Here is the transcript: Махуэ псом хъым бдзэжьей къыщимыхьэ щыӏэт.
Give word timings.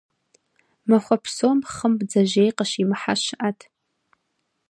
Махуэ 0.89 1.17
псом 1.23 1.59
хъым 1.73 1.93
бдзэжьей 1.99 2.51
къыщимыхьэ 2.57 3.13
щыӏэт. 3.23 3.59